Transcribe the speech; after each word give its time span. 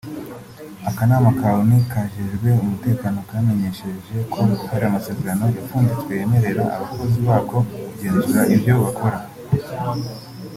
Akanama 0.89 1.29
ka 1.39 1.47
Onu 1.59 1.77
kajejwe 1.91 2.49
umutekano 2.63 3.17
kamenyesheje 3.29 4.17
ko 4.33 4.39
hari 4.69 4.83
amasezerano 4.89 5.43
yapfunditswe 5.55 6.11
yemerera 6.19 6.63
abakozi 6.75 7.17
bako 7.27 7.57
kugenzura 7.89 8.41
ivyo 8.55 8.73
bikorwa 8.83 9.17